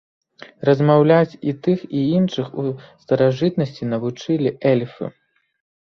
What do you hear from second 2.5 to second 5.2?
у старажытнасці навучылі эльфы.